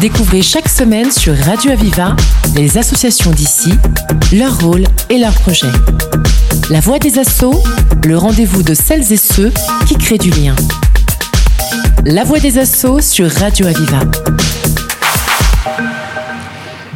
[0.00, 2.14] Découvrez chaque semaine sur Radio Aviva
[2.54, 3.72] les associations d'ici,
[4.32, 5.72] leur rôle et leurs projets.
[6.70, 7.62] La voix des assauts,
[8.06, 9.52] le rendez-vous de celles et ceux
[9.86, 10.54] qui créent du lien.
[12.04, 14.00] La voix des assauts sur Radio Aviva.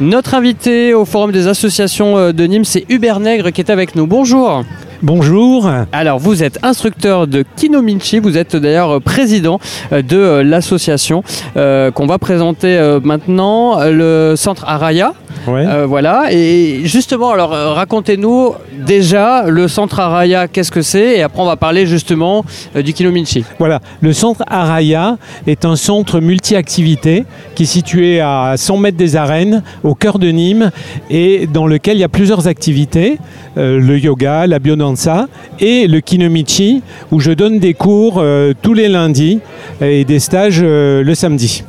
[0.00, 3.94] Notre invité au Forum des associations euh, de Nîmes, c'est Hubert Nègre qui est avec
[3.94, 4.06] nous.
[4.06, 4.64] Bonjour.
[5.04, 5.68] Bonjour.
[5.90, 9.58] Alors, vous êtes instructeur de Kinominchi, vous êtes d'ailleurs président
[9.92, 11.24] euh, de euh, l'association
[11.56, 15.12] qu'on va présenter maintenant, le centre Araya.
[15.46, 15.86] Ouais.
[15.86, 18.54] voilà, et justement, alors racontez-nous
[18.86, 21.18] déjà le centre Araya, qu'est-ce que c'est?
[21.18, 23.44] Et après, on va parler justement du Kinominchi.
[23.58, 25.16] Voilà, le centre Araya
[25.46, 27.24] est un centre multi-activité
[27.54, 30.70] qui est situé à 100 mètres des arènes, au cœur de Nîmes,
[31.10, 33.18] et dans lequel il y a plusieurs activités
[33.58, 35.28] euh, le yoga, la biodanza
[35.60, 39.40] et le kinomichi, où je donne des cours euh, tous les lundis
[39.80, 41.64] et des stages euh, le samedi.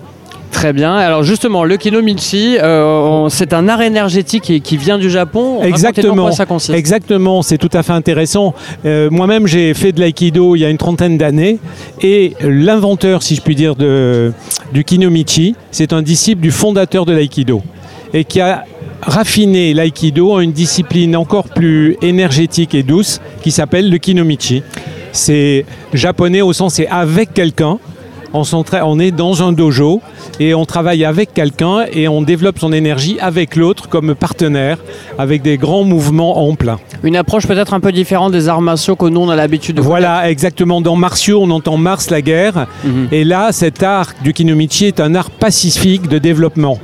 [0.54, 0.94] Très bien.
[0.96, 5.62] Alors justement, le kinomichi, euh, c'est un art énergétique qui, qui vient du Japon.
[5.62, 6.24] Exactement.
[6.24, 6.78] quoi ça consiste.
[6.78, 8.54] Exactement, c'est tout à fait intéressant.
[8.86, 11.60] Euh, Moi-même, j'ai fait de l'aïkido il y a une trentaine d'années
[12.02, 14.32] et l'inventeur, si je puis dire, de,
[14.72, 17.62] du kinomichi, c'est un disciple du fondateur de l'aïkido
[18.14, 18.64] et qui a
[19.02, 24.62] raffiné l'aïkido en une discipline encore plus énergétique et douce qui s'appelle le kinomichi.
[25.12, 27.80] C'est japonais au sens c'est avec quelqu'un.
[28.34, 30.02] On, est dans un dojo
[30.40, 34.78] et on travaille avec quelqu'un et on développe son énergie avec l'autre comme partenaire
[35.18, 36.76] avec des grands mouvements amples.
[37.04, 39.82] Une approche peut-être un peu différente des arts martiaux que nous on a l'habitude de
[39.82, 40.82] Voilà, exactement.
[40.82, 42.68] Dans martiaux, on entend Mars la guerre.
[42.84, 43.08] Mhm.
[43.12, 46.80] Et là, cet art du kinomichi est un art pacifique de développement.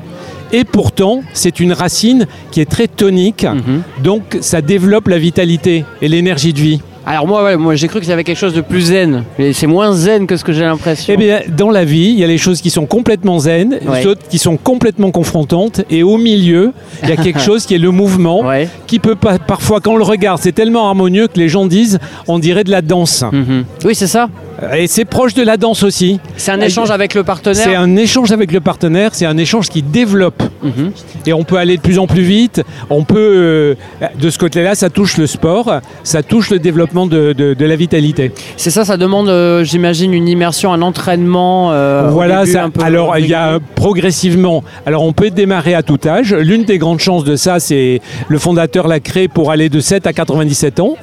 [0.52, 3.44] Et pourtant, c'est une racine qui est très tonique.
[3.44, 3.82] Mhm.
[4.04, 6.82] Donc, ça développe la vitalité et l'énergie de vie.
[7.12, 9.52] Alors moi, ouais, moi j'ai cru qu'il y avait quelque chose de plus zen, mais
[9.52, 11.12] c'est moins zen que ce que j'ai l'impression.
[11.12, 14.04] Eh bien, dans la vie, il y a les choses qui sont complètement zen, Ouais.
[14.04, 15.82] d'autres qui sont complètement confrontantes.
[15.90, 18.70] Et au milieu, il y a quelque chose qui est le mouvement, Ouais.
[18.86, 21.98] qui peut pas, parfois, quand on le regarde, c'est tellement harmonieux que les gens disent,
[22.28, 23.24] on dirait de la danse.
[23.32, 23.66] Mhm.
[23.86, 24.30] Oui, c'est ça.
[24.76, 26.20] Et c'est proche de la danse aussi.
[26.38, 27.80] C'est un échange avec le C'est partenaire.
[27.82, 30.42] un échange avec le partenaire, c'est un échange qui développe.
[30.64, 30.92] Mhm.
[31.26, 32.62] Et on peut aller de plus en plus vite.
[32.90, 33.76] On peut, euh,
[34.20, 35.72] de ce côté-là, ça touche le sport,
[36.04, 38.32] ça touche le développement de, de- de la vitalité.
[38.58, 41.72] C'est ça, ça demande, euh, j'imagine, une immersion, un entraînement.
[41.72, 44.64] euh, voilà, début ça- un peu alors il y a progressivement.
[44.86, 46.34] Alors on peut démarrer à tout âge.
[46.34, 50.08] L'une des grandes chances de ça, c'est le fondateur l'a créé pour aller de 7
[50.08, 50.96] à 97 ans.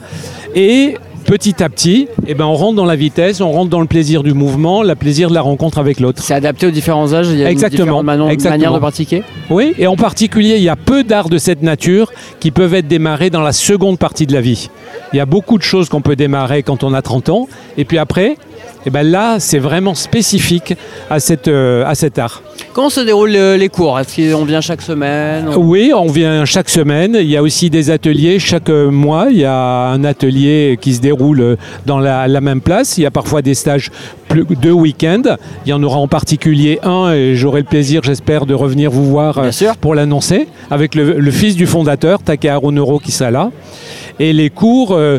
[0.55, 3.87] Et petit à petit, eh ben, on rentre dans la vitesse, on rentre dans le
[3.87, 6.23] plaisir du mouvement, le plaisir de la rencontre avec l'autre.
[6.23, 7.29] C'est adapté aux différents âges.
[7.29, 8.53] Il y a Exactement, une différente mano- exactement.
[8.59, 9.23] manière de pratiquer?
[9.51, 12.89] Oui, et en particulier, il y a peu d'arts de cette nature qui peuvent être
[12.89, 14.71] démarrés dans la seconde partie de la vie.
[15.13, 17.85] Il y a beaucoup de choses qu'on peut démarrer quand on a 30 ans, et
[17.85, 18.37] puis après,
[18.87, 20.75] eh ben là, c'est vraiment spécifique
[21.11, 22.43] à, cette, euh, à cet art.
[22.73, 23.99] Comment se déroulent euh, les cours?
[23.99, 25.49] Est-ce qu'on vient chaque semaine?
[25.57, 27.17] Oui, on vient chaque semaine.
[27.19, 29.27] Il y a aussi des ateliers chaque euh, mois.
[29.31, 32.97] Il y a un atelier qui se déroule euh, dans la, la même place.
[32.97, 33.91] Il y a parfois des stages
[34.29, 35.23] plus, de week-end.
[35.65, 39.07] Il y en aura en particulier un et j'aurai le plaisir, j'espère, de revenir vous
[39.07, 43.51] voir euh, pour l'annoncer avec le, le fils du fondateur, Takeharu Noro, qui sera là.
[44.19, 45.19] Et les cours, euh,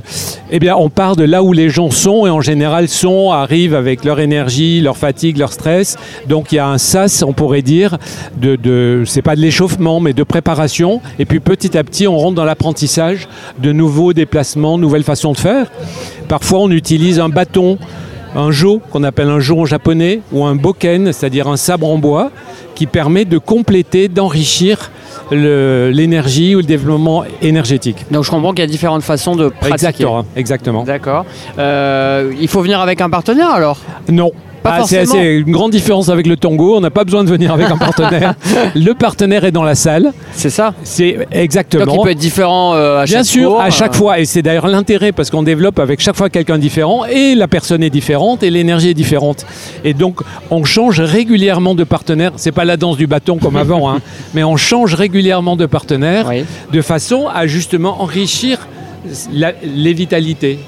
[0.49, 3.75] eh bien, on part de là où les gens sont et en général sont, arrivent
[3.75, 5.97] avec leur énergie, leur fatigue, leur stress.
[6.27, 7.97] Donc il y a un sas, on pourrait dire,
[8.35, 11.01] de, c'est pas de l'échauffement, mais de préparation.
[11.19, 13.27] Et puis petit à petit, on rentre dans l'apprentissage
[13.59, 15.67] de nouveaux déplacements, nouvelles façons de faire.
[16.27, 17.77] Parfois, on utilise un bâton,
[18.35, 21.99] un jo, qu'on appelle un jo en japonais, ou un boken, c'est-à-dire un sabre en
[21.99, 22.31] bois,
[22.73, 24.91] qui permet de compléter, d'enrichir
[25.31, 28.05] l'énergie ou le développement énergétique.
[28.11, 29.73] Donc je comprends qu'il y a différentes façons de pratiquer.
[29.73, 30.25] Exactement.
[30.35, 30.83] exactement.
[30.83, 31.25] D'accord.
[31.57, 33.79] Euh, il faut venir avec un partenaire alors?
[34.09, 34.31] Non.
[34.63, 35.05] Ah, c'est
[35.37, 36.75] une grande différence avec le tango.
[36.75, 38.35] On n'a pas besoin de venir avec un partenaire.
[38.75, 40.11] le partenaire est dans la salle.
[40.33, 41.85] C'est ça C'est exactement.
[41.85, 44.19] Donc il peut être différent euh, à Bien chaque sûr, cours, à chaque euh, fois.
[44.19, 47.81] Et c'est d'ailleurs l'intérêt parce qu'on développe avec chaque fois quelqu'un différent et la personne
[47.83, 49.45] est différente et l'énergie est différente.
[49.83, 50.19] Et donc,
[50.51, 52.31] on change régulièrement de partenaire.
[52.35, 53.99] C'est pas la danse du bâton comme avant, hein,
[54.33, 56.43] mais on change régulièrement de partenaire Oui.
[56.73, 58.67] de façon à justement enrichir
[59.33, 60.59] la- les vitalités.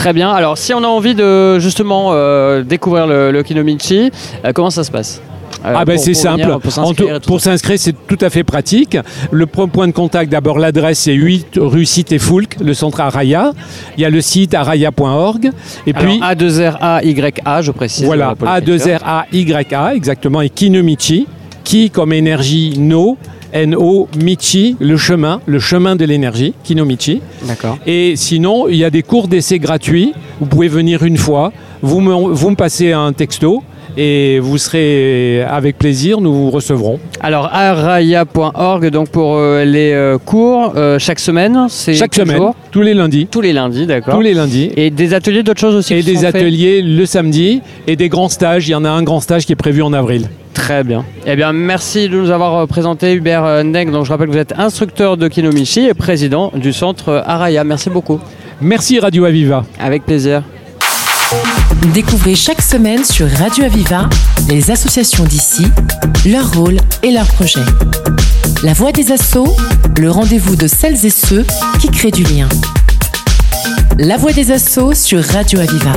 [0.00, 0.30] Très bien.
[0.30, 4.10] Alors si on a envie de justement euh, découvrir le, le Kinomichi,
[4.44, 5.20] euh, comment ça se passe?
[5.62, 6.40] Euh, Ah ben c'est simple.
[6.42, 8.96] venir, Pour s'inscrire c'est tout à fait pratique.
[9.30, 13.52] Le pro- point de contact, d'abord l'adresse, c'est 8 rue Cité Foulque, le centre Araya.
[13.98, 15.50] Il y a le site araya.org.
[15.86, 18.06] Et Alors, puis, A2RAYA, je précise.
[18.06, 19.00] voilà, euh, pour le lecteur.
[19.32, 21.26] A2RAYA, exactement, et Kinomichi.
[21.62, 23.18] Ki comme énergie, no,
[23.52, 27.20] N-O, Michi, le chemin, le chemin de l'énergie, Kinomichi.
[27.46, 27.78] D'accord.
[27.86, 30.12] Et sinon, il y a des cours d'essai gratuits.
[30.40, 31.52] Vous pouvez venir une fois,
[31.82, 33.62] vous me, vous me passez un texto
[33.96, 36.98] et vous serez avec plaisir, nous vous recevrons.
[37.20, 42.82] Alors araya.org donc pour euh, les euh, cours euh, chaque semaine, c'est Chaque semaine, tous
[42.82, 43.26] les lundis.
[43.30, 44.14] tous les lundis, d'accord.
[44.14, 44.70] Tous les lundis.
[44.76, 47.96] Et des ateliers d'autres choses aussi Et qui des sont faits ateliers le samedi et
[47.96, 48.68] des grands stages.
[48.68, 50.28] Il y en a un grand stage qui est prévu en avril.
[50.60, 51.06] Très bien.
[51.24, 53.90] Eh bien, merci de nous avoir euh, présenté Hubert euh, Neg.
[53.90, 57.64] Donc, je rappelle que vous êtes instructeur de Kinomichi et président du centre euh, Araya.
[57.64, 58.20] Merci beaucoup.
[58.60, 59.64] Merci Radio Aviva.
[59.80, 60.42] Avec plaisir.
[61.94, 64.10] Découvrez chaque semaine sur Radio Aviva
[64.50, 65.66] les associations d'ici,
[66.26, 67.60] leur rôle et leurs projets.
[68.62, 69.56] La voix des assauts,
[69.98, 71.46] le rendez-vous de celles et ceux
[71.80, 72.48] qui créent du lien.
[73.98, 75.94] La voix des assauts sur Radio Aviva.